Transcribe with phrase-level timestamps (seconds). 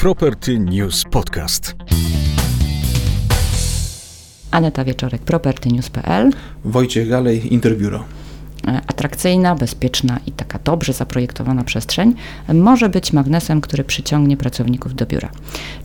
[0.00, 1.74] Property News Podcast.
[4.50, 6.30] Aneta Wieczorek, propertynews.pl.
[6.64, 8.04] Wojciech Galej, Interbiuro.
[8.66, 12.14] E, atrakcyjna, bezpieczna i taka dobrze zaprojektowana przestrzeń
[12.54, 15.30] może być magnesem, który przyciągnie pracowników do biura.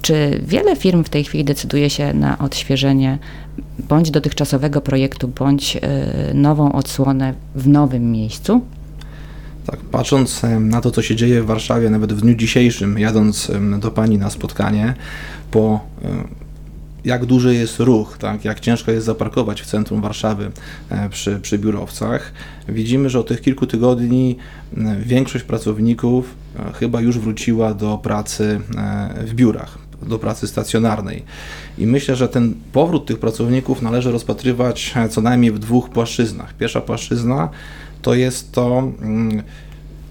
[0.02, 3.18] Czy wiele firm w tej chwili decyduje się na odświeżenie
[3.90, 8.62] bądź dotychczasowego projektu, bądź e, nową odsłonę w nowym miejscu?
[9.66, 13.92] Tak, patrząc na to, co się dzieje w Warszawie, nawet w dniu dzisiejszym, jadąc do
[13.92, 14.94] Pani na spotkanie,
[15.52, 15.80] po
[17.06, 20.52] jak duży jest ruch, tak, jak ciężko jest zaparkować w centrum Warszawy
[20.90, 22.34] e, przy, przy biurowcach,
[22.70, 24.38] widzimy, że od tych kilku tygodni
[25.00, 31.24] większość pracowników e, chyba już wróciła do pracy e, w biurach do pracy stacjonarnej.
[31.78, 36.54] I myślę, że ten powrót tych pracowników należy rozpatrywać co najmniej w dwóch płaszczyznach.
[36.54, 37.50] Pierwsza płaszczyzna
[38.02, 38.92] to jest to,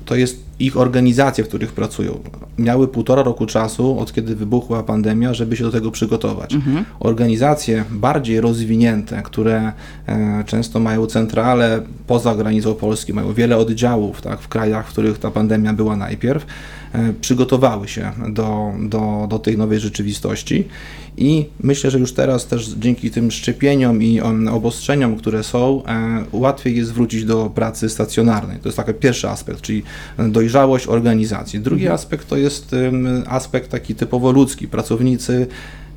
[0.05, 2.21] to jest ich organizacje, w których pracują.
[2.59, 6.55] Miały półtora roku czasu, od kiedy wybuchła pandemia, żeby się do tego przygotować.
[6.55, 6.85] Mhm.
[7.01, 9.73] Organizacje bardziej rozwinięte, które
[10.07, 15.19] e, często mają centrale poza granicą Polski, mają wiele oddziałów tak, w krajach, w których
[15.19, 16.47] ta pandemia była najpierw,
[16.93, 20.65] e, przygotowały się do, do, do tej nowej rzeczywistości
[21.17, 26.77] i myślę, że już teraz też dzięki tym szczepieniom i obostrzeniom, które są, e, łatwiej
[26.77, 28.59] jest wrócić do pracy stacjonarnej.
[28.59, 29.83] To jest taki pierwszy aspekt, czyli
[30.45, 31.61] dojrzałość organizacji.
[31.61, 31.95] Drugi mhm.
[31.95, 32.75] aspekt to jest
[33.27, 34.69] aspekt taki typowo ludzki.
[34.69, 35.47] Pracownicy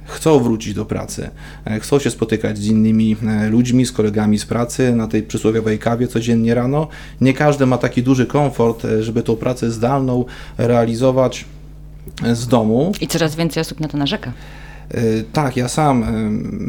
[0.06, 1.30] chcą wrócić do pracy,
[1.66, 5.80] e, chcą się spotykać z innymi e, ludźmi, z kolegami z pracy na tej przysłowiowej
[5.80, 6.88] kawie codziennie rano.
[7.22, 10.26] Nie każdy ma taki duży komfort, żeby tą pracę zdalną
[10.58, 11.46] realizować
[12.34, 12.92] z domu.
[13.02, 14.32] I coraz więcej osób na to narzeka.
[14.94, 16.08] E, tak, ja sam e,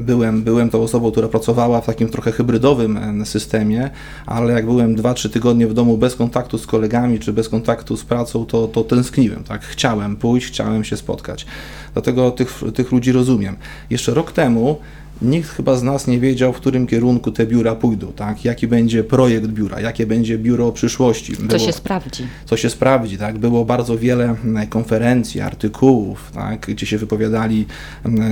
[0.02, 3.90] byłem, byłem tą osobą, która pracowała w takim trochę hybrydowym e, systemie,
[4.26, 8.04] ale jak byłem 2-3 tygodnie w domu bez kontaktu z kolegami czy bez kontaktu z
[8.04, 9.62] pracą, to, to tęskniłem, tak?
[9.62, 11.46] Chciałem pójść, chciałem się spotkać.
[11.92, 13.56] Dlatego tych, tych ludzi rozumiem.
[13.90, 14.78] Jeszcze rok temu
[15.22, 18.44] nikt chyba z nas nie wiedział, w którym kierunku te biura pójdą, tak?
[18.44, 21.32] Jaki będzie projekt biura, jakie będzie biuro przyszłości.
[21.32, 22.26] Było, co się sprawdzi.
[22.44, 23.38] Co się sprawdzi, tak?
[23.38, 24.36] Było bardzo wiele
[24.70, 26.60] konferencji, artykułów, tak?
[26.60, 27.66] Gdzie się wypowiadali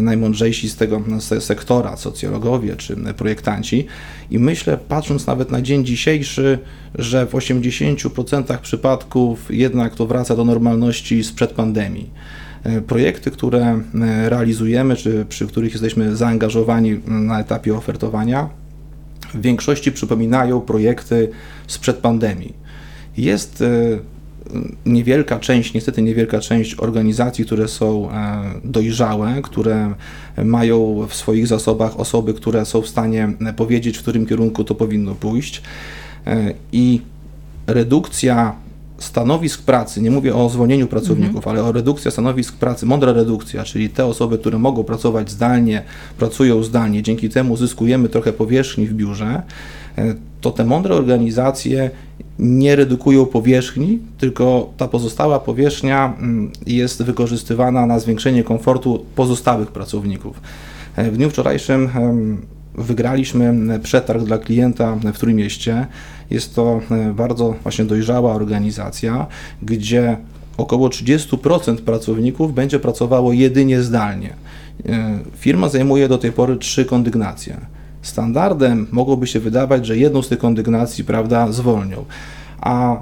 [0.02, 1.02] najmądrzejsi z tego
[1.40, 3.86] sektora, socjologowie czy projektanci
[4.30, 6.58] i myślę, patrząc nawet na dzień dzisiejszy,
[6.94, 12.10] że w 80% przypadków jednak to wraca do normalności sprzed pandemii.
[12.66, 13.80] E, projekty, które e,
[14.30, 18.48] realizujemy, czy przy których jesteśmy zaangażowani na etapie ofertowania,
[19.34, 21.28] w większości przypominają projekty
[21.66, 22.54] sprzed pandemii.
[23.16, 23.98] Jest e,
[24.86, 28.08] niewielka część, niestety niewielka część organizacji, które są
[28.64, 29.94] dojrzałe, które
[30.44, 35.14] mają w swoich zasobach osoby, które są w stanie powiedzieć, w którym kierunku to powinno
[35.14, 35.62] pójść.
[36.72, 37.00] I
[37.66, 38.54] redukcja
[38.98, 41.56] stanowisk pracy, nie mówię o zwolnieniu pracowników, mhm.
[41.56, 45.82] ale o redukcji stanowisk pracy, mądra redukcja, czyli te osoby, które mogą pracować zdalnie,
[46.18, 49.42] pracują zdalnie, dzięki temu uzyskujemy trochę powierzchni w biurze,
[49.98, 51.90] e, to te mądre organizacje
[52.38, 60.40] nie redukują powierzchni, tylko ta pozostała powierzchnia mm, jest wykorzystywana na zwiększenie komfortu pozostałych pracowników.
[60.96, 61.88] E, w dniu wczorajszym
[62.76, 65.86] wygraliśmy przetarg dla klienta w Trójmieście.
[66.30, 69.26] Jest to e, bardzo właśnie dojrzała organizacja,
[69.62, 70.16] gdzie
[70.56, 74.34] około 30% pracowników będzie pracowało jedynie zdalnie.
[74.88, 77.60] E, firma zajmuje do tej pory trzy kondygnacje.
[78.02, 82.04] Standardem mogłoby się wydawać, że jedną z tych kondygnacji prawda, zwolnią,
[82.60, 82.96] a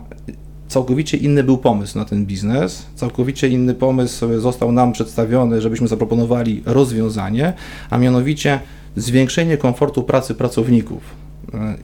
[0.69, 6.63] całkowicie inny był pomysł na ten biznes, całkowicie inny pomysł został nam przedstawiony, żebyśmy zaproponowali
[6.67, 7.53] rozwiązanie,
[7.91, 8.61] a mianowicie
[8.97, 11.03] zwiększenie komfortu pracy pracowników.
[11.55, 11.77] E,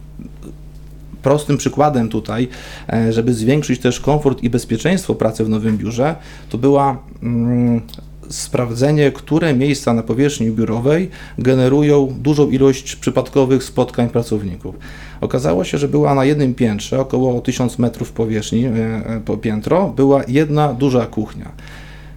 [1.23, 2.49] prostym przykładem tutaj,
[2.89, 6.17] e, żeby zwiększyć też komfort i bezpieczeństwo pracy w nowym biurze,
[6.49, 7.81] to była mm,
[8.29, 14.75] sprawdzenie, które miejsca na powierzchni biurowej generują dużą ilość przypadkowych spotkań pracowników.
[15.21, 20.23] Okazało się, że była na jednym piętrze, około 1000 metrów powierzchni, e, po piętro, była
[20.29, 21.53] jedna duża kuchnia.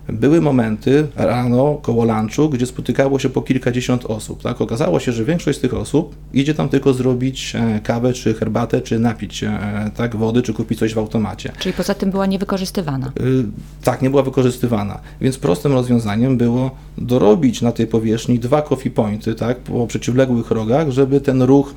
[0.10, 4.44] Były momenty rano koło lunchu, gdzie spotykało się po kilkadziesiąt osób.
[4.44, 4.62] Tak?
[4.62, 8.82] Okazało się, że większość z tych osób idzie tam tylko zrobić e, kawę, czy herbatę,
[8.82, 9.60] czy napić się
[9.96, 11.52] tak, wody, czy kupić coś w automacie.
[11.60, 13.12] Czyli poza tym była niewykorzystywana?
[13.20, 13.46] Yy,
[13.84, 15.00] tak, nie była wykorzystywana.
[15.22, 20.90] Więc prostym rozwiązaniem było dorobić na tej powierzchni dwa coffee pointy tak, po przeciwległych rogach,
[20.90, 21.76] żeby ten ruch,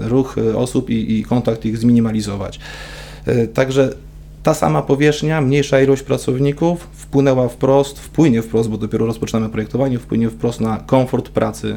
[0.00, 2.60] yy, ruch osób i, i kontakt ich zminimalizować.
[3.54, 3.94] Także
[4.44, 10.30] ta sama powierzchnia, mniejsza ilość pracowników wpłynęła wprost, wpłynie wprost, bo dopiero rozpoczynamy projektowanie, wpłynie
[10.30, 11.76] wprost na komfort pracy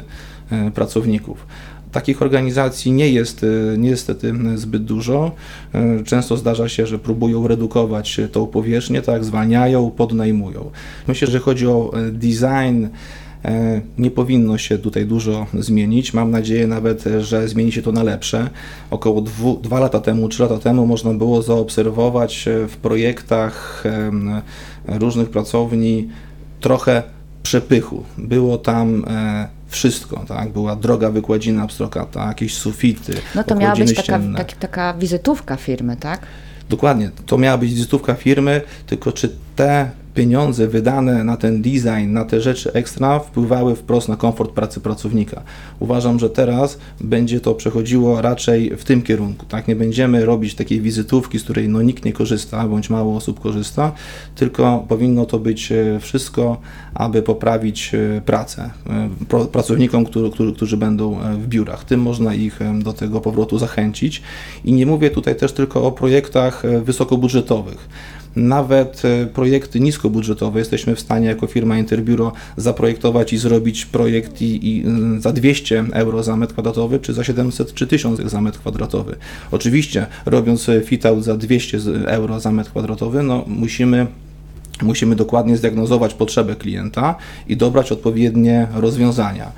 [0.50, 1.46] e, pracowników.
[1.92, 5.32] Takich organizacji nie jest e, niestety zbyt dużo.
[5.74, 10.70] E, często zdarza się, że próbują redukować tą powierzchnię, tak, zwalniają, podnajmują.
[11.06, 12.86] Myślę, że chodzi o design.
[13.98, 16.14] Nie powinno się tutaj dużo zmienić.
[16.14, 18.50] Mam nadzieję nawet, że zmieni się to na lepsze.
[18.90, 23.84] Około dwu, dwa lata temu, trzy lata temu można było zaobserwować w projektach
[24.86, 26.08] różnych pracowni
[26.60, 27.02] trochę
[27.42, 28.04] przepychu.
[28.18, 29.04] Było tam
[29.68, 30.52] wszystko, tak?
[30.52, 33.14] Była droga wykładzina pstrokata, jakieś sufity.
[33.34, 36.20] No to miała być taka, tak, taka wizytówka firmy, tak?
[36.70, 42.24] Dokładnie, to miała być wizytówka firmy, tylko czy te pieniądze wydane na ten design, na
[42.24, 45.42] te rzeczy ekstra wpływały wprost na komfort pracy pracownika.
[45.78, 49.46] Uważam, że teraz będzie to przechodziło raczej w tym kierunku.
[49.46, 49.68] Tak?
[49.68, 53.92] Nie będziemy robić takiej wizytówki, z której no, nikt nie korzysta, bądź mało osób korzysta,
[54.34, 56.60] tylko powinno to być e, wszystko,
[56.94, 58.70] aby poprawić e, pracę
[59.30, 60.04] e, pracownikom,
[60.56, 61.84] którzy będą w biurach.
[61.84, 64.22] Tym można ich do tego powrotu zachęcić.
[64.64, 67.88] I nie mówię tutaj też tylko o projektach wysokobudżetowych
[68.36, 74.76] nawet e, projekty niskobudżetowe jesteśmy w stanie jako firma Interbiuro zaprojektować i zrobić projekt i,
[74.76, 78.58] i mm, za 200 euro za metr kwadratowy, czy za 700 czy 1000 za metr
[78.58, 79.16] kwadratowy.
[79.50, 84.06] Oczywiście robiąc e, fit-out za 200 euro za metr kwadratowy, no musimy
[84.82, 87.14] musimy dokładnie zdiagnozować potrzebę klienta
[87.48, 89.52] i dobrać odpowiednie rozwiązania.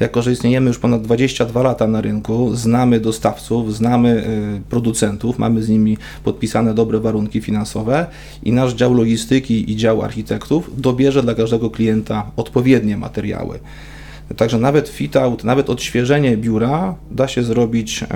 [0.00, 4.26] Jako, że istniejemy już ponad 22 lata na rynku, znamy dostawców, znamy
[4.58, 8.06] y, producentów, mamy z nimi podpisane dobre warunki finansowe
[8.42, 13.58] i nasz dział logistyki i dział architektów dobierze dla każdego klienta odpowiednie materiały.
[14.36, 18.06] Także nawet fit-out, nawet odświeżenie biura da się zrobić y,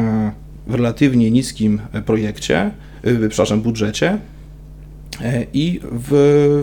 [0.66, 2.70] w relatywnie niskim projekcie,
[3.06, 4.35] y, przepraszam, budżecie, E,
[5.52, 6.08] i w,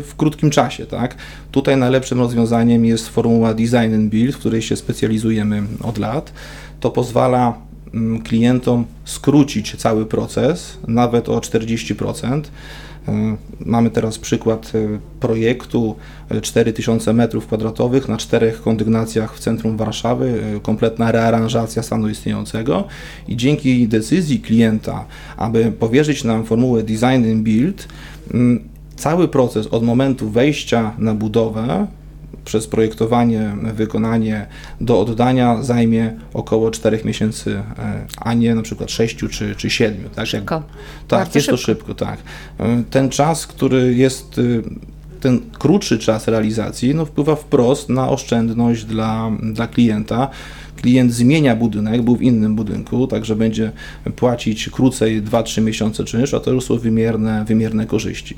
[0.08, 0.86] w, krótkim czasie.
[0.86, 1.16] Tak?
[1.52, 6.34] Tutaj najlepszym rozwiązaniem jest formuła Design and Build, w której się specjalizujemy od lat.
[6.80, 7.54] To pozwala
[7.94, 12.42] mm, klientom skrócić cały proces nawet o 40%.
[13.08, 15.96] E, mamy teraz przykład e, projektu
[16.42, 22.88] 4000 m2 na czterech kondygnacjach w centrum Warszawy, kompletna rearanżacja stanu istniejącego.
[23.28, 25.06] I dzięki decyzji klienta,
[25.38, 27.88] aby powierzyć nam formułę Design and Build,
[28.96, 31.88] cały proces od momentu wejścia na budowę
[32.46, 34.48] przez projektowanie, wykonanie
[34.82, 40.10] do oddania zajmie około 4 miesięcy, e, a nie na przykład 6 czy, czy 7.
[40.16, 40.56] Tak, szybko.
[40.56, 40.64] Jak,
[41.08, 41.58] tak Bardzo jest szybko.
[41.58, 42.20] to szybko, tak.
[42.60, 44.64] E, ten czas, który jest y,
[45.20, 50.30] ten krótszy czas realizacji no, wpływa wprost na oszczędność dla, dla klienta.
[50.82, 53.72] Klient zmienia budynek, był w innym budynku, także będzie
[54.16, 58.36] płacić krócej 2-3 miesiące czynsz, a to już są wymierne, wymierne korzyści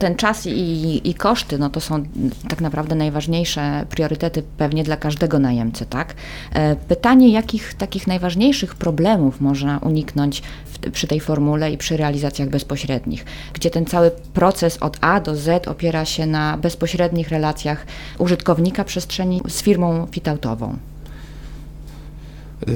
[0.00, 2.04] ten czas i, i koszty, no to są
[2.48, 6.14] tak naprawdę najważniejsze priorytety pewnie dla każdego najemcy, tak?
[6.52, 12.48] E, pytanie, jakich takich najważniejszych problemów można uniknąć w, przy tej formule i przy realizacjach
[12.48, 17.86] bezpośrednich, gdzie ten cały proces od A do Z opiera się na bezpośrednich relacjach
[18.18, 20.89] użytkownika przestrzeni z firmą fitoutową.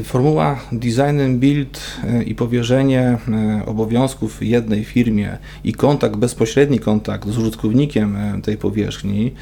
[0.04, 7.28] Formuła design and build e, i powierzenie e, obowiązków jednej firmie i kontakt, bezpośredni kontakt
[7.28, 9.32] z użytkownikiem tej powierzchni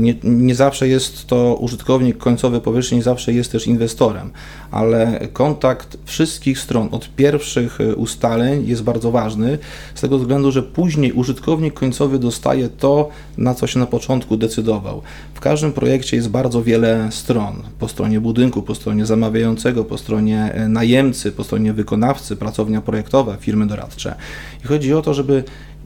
[0.00, 4.30] nie, nie, zawsze jest to użytkownik końcowy powierzchni, zawsze jest też inwestorem,
[4.70, 9.58] ale kontakt wszystkich stron od pierwszych ustaleń jest bardzo ważny,
[9.94, 13.08] z tego względu, że później użytkownik końcowy dostaje to,
[13.38, 15.02] na co się na początku decydował.
[15.34, 17.62] W każdym projekcie jest bardzo wiele stron.
[17.78, 23.36] Po stronie budynku, po stronie zamawiającego, po stronie e, najemcy, po stronie wykonawcy, pracownia projektowa,
[23.36, 24.14] firmy doradcze.
[24.64, 25.44] I chodzi o to, żeby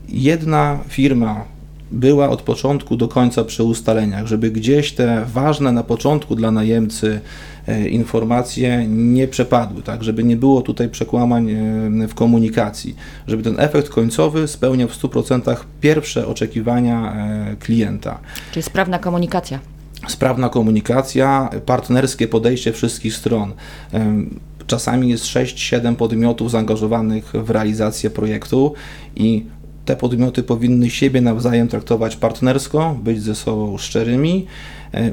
[0.09, 1.45] jedna firma
[1.91, 7.21] była od początku do końca przy ustaleniach, żeby gdzieś te ważne na początku dla najemcy
[7.67, 13.61] e, informacje nie przepadły, tak, żeby nie było tutaj przekłamań e, w komunikacji, żeby ten
[13.61, 17.17] efekt końcowy spełniał w 100% pierwsze oczekiwania
[17.61, 18.19] klienta.
[18.53, 19.59] Czyli sprawna komunikacja.
[20.07, 23.53] Sprawna komunikacja, partnerskie podejście wszystkich stron.
[24.67, 28.75] Czasami jest 6-7 podmiotów zaangażowanych w realizację projektu
[29.17, 29.47] i
[29.85, 34.47] te podmioty powinny siebie nawzajem traktować partnersko, być ze sobą szczerymi,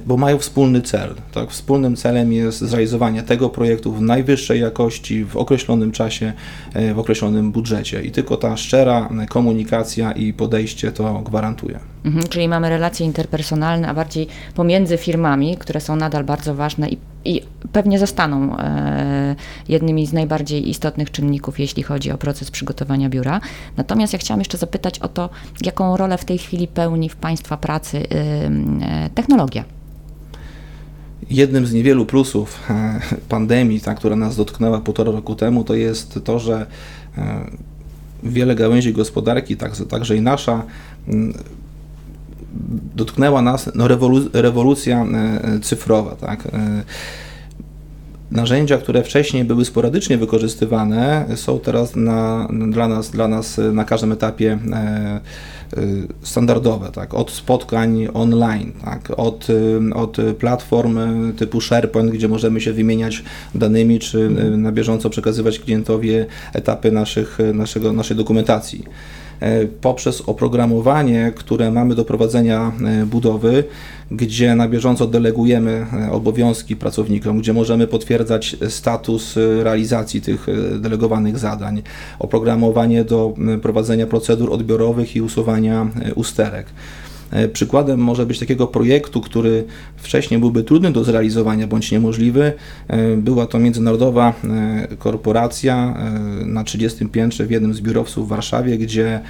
[0.06, 1.16] bo mają wspólny cel.
[1.34, 1.50] Tak?
[1.50, 6.34] Wspólnym celem jest zrealizowanie tego projektu w najwyższej jakości, w określonym czasie,
[6.74, 8.02] e, w określonym budżecie.
[8.02, 11.80] I tylko ta szczera komunikacja i podejście to gwarantuje.
[12.06, 16.98] Mhm, czyli mamy relacje interpersonalne, a bardziej pomiędzy firmami, które są nadal bardzo ważne i,
[17.26, 17.42] i
[17.72, 19.36] pewnie zostaną e,
[19.70, 23.42] jednymi z najbardziej istotnych czynników, jeśli chodzi o proces przygotowania biura.
[23.78, 25.30] Natomiast ja chciałam jeszcze zapytać o to,
[25.66, 28.06] jaką rolę w tej chwili pełni w Państwa pracy y,
[29.16, 29.65] technologia.
[31.30, 36.20] Jednym z niewielu plusów e, pandemii, ta, która nas dotknęła półtora roku temu, to jest
[36.24, 36.66] to, że
[37.18, 37.46] e,
[38.24, 39.58] wiele gałęzi gospodarki,
[39.90, 40.64] także i nasza,
[42.96, 43.88] dotknęła nas no,
[44.34, 45.06] rewolucja
[45.62, 46.16] cyfrowa.
[46.16, 46.48] Tak?
[48.32, 54.12] Narzędzia, które wcześniej były sporadycznie wykorzystywane, są teraz na, dla, nas, dla nas na każdym
[54.12, 55.20] etapie e, e,
[56.22, 57.14] standardowe, tak?
[57.14, 59.12] od spotkań online, tak?
[59.18, 59.48] od,
[59.92, 61.00] e, od platform
[61.34, 63.24] typu SharePoint, gdzie możemy się wymieniać
[63.56, 66.12] danymi, czy na bieżąco przekazywać klientowi
[66.54, 68.84] etapy naszych, naszego, naszej dokumentacji.
[69.40, 73.64] E, poprzez oprogramowanie, które mamy do prowadzenia e, budowy,
[74.12, 80.48] gdzie na bieżąco delegujemy e, obowiązki pracownikom, gdzie możemy potwierdzać status realizacji tych
[80.80, 81.82] delegowanych zadań,
[82.20, 86.66] oprogramowanie do prowadzenia procedur odbiorowych i usuwania usterek.
[87.32, 89.64] E, przykładem może być takiego projektu, który
[89.98, 92.54] wcześniej byłby trudny do zrealizowania bądź niemożliwy.
[92.88, 95.98] E, była to międzynarodowa e, korporacja
[96.46, 99.22] na 30 piętrze w jednym z biurowców w Warszawie, gdzie,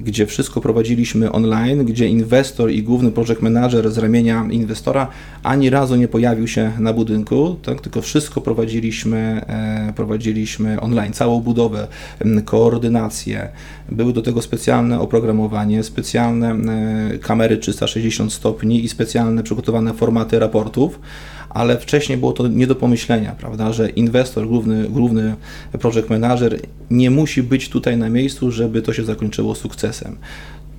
[0.00, 5.08] gdzie wszystko prowadziliśmy online, gdzie inwestor i główny project manager z ramienia inwestora
[5.42, 9.44] ani razu nie pojawił się na budynku, tak, tylko wszystko prowadziliśmy,
[9.96, 11.86] prowadziliśmy online, całą budowę,
[12.44, 13.48] koordynację.
[13.88, 16.56] Były do tego specjalne oprogramowanie, specjalne
[17.20, 21.00] kamery 360 stopni i specjalne przygotowane formaty raportów,
[21.50, 25.34] ale wcześniej było to nie do pomyślenia, prawda, że inwestor, główny, główny
[25.80, 26.60] project manager
[26.90, 30.16] nie musi być tutaj na miejscu, żeby to się zakończyło sukcesem.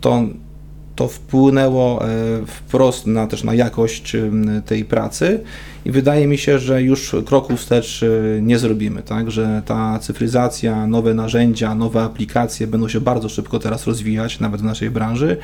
[0.01, 0.23] To
[0.95, 2.07] to wpłynęło e,
[2.45, 4.15] wprost na, też na jakość
[4.65, 5.43] tej pracy
[5.85, 10.87] i wydaje mi się, że już kroku wstecz e, nie zrobimy, tak, że ta cyfryzacja,
[10.87, 15.37] nowe narzędzia, nowe aplikacje będą się bardzo szybko teraz rozwijać, nawet w naszej branży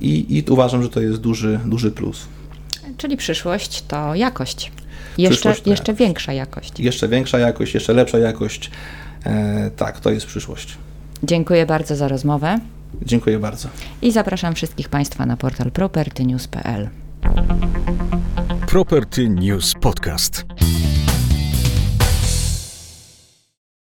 [0.00, 2.26] i, i uważam, że to jest duży, duży plus.
[2.96, 4.72] Czyli przyszłość to jakość.
[5.18, 6.80] Jeszcze, jeszcze większa jakość.
[6.80, 8.70] Jeszcze większa jakość, jeszcze lepsza jakość.
[9.26, 10.76] E, tak, to jest przyszłość.
[11.22, 12.58] Dziękuję bardzo za rozmowę.
[13.02, 13.68] Dziękuję bardzo.
[14.02, 16.88] I zapraszam wszystkich Państwa na portal propertynews.pl.
[18.66, 20.44] Property News Podcast.